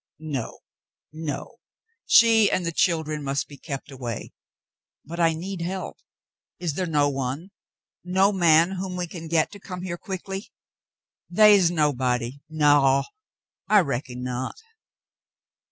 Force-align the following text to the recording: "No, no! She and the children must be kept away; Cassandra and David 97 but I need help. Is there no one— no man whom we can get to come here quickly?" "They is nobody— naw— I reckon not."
"No, 0.17 0.61
no! 1.13 1.57
She 2.07 2.49
and 2.49 2.65
the 2.65 2.71
children 2.71 3.23
must 3.23 3.47
be 3.47 3.55
kept 3.55 3.91
away; 3.91 4.33
Cassandra 5.07 5.25
and 5.27 5.39
David 5.39 5.39
97 5.39 5.39
but 5.39 5.39
I 5.39 5.39
need 5.39 5.61
help. 5.71 5.97
Is 6.57 6.73
there 6.73 6.85
no 6.87 7.07
one— 7.07 7.51
no 8.19 8.31
man 8.31 8.71
whom 8.71 8.95
we 8.95 9.05
can 9.05 9.27
get 9.27 9.51
to 9.51 9.59
come 9.59 9.83
here 9.83 9.97
quickly?" 9.99 10.49
"They 11.39 11.53
is 11.53 11.69
nobody— 11.69 12.41
naw— 12.49 13.03
I 13.69 13.81
reckon 13.81 14.23
not." 14.23 14.59